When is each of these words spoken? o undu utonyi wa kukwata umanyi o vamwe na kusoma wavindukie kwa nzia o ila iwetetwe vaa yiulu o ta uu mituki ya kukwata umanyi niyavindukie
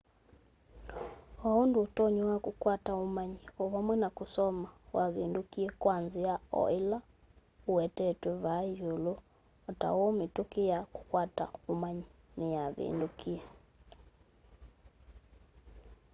o 1.45 1.49
undu 1.61 1.79
utonyi 1.87 2.21
wa 2.29 2.37
kukwata 2.45 2.91
umanyi 3.05 3.39
o 3.61 3.63
vamwe 3.73 3.95
na 4.03 4.09
kusoma 4.17 4.67
wavindukie 4.95 5.67
kwa 5.81 5.95
nzia 6.05 6.33
o 6.59 6.61
ila 6.79 6.99
iwetetwe 7.67 8.31
vaa 8.43 8.63
yiulu 8.75 9.13
o 9.67 9.69
ta 9.79 9.89
uu 10.01 10.13
mituki 10.19 10.61
ya 10.71 10.79
kukwata 10.93 11.45
umanyi 11.73 12.05
niyavindukie 12.37 13.41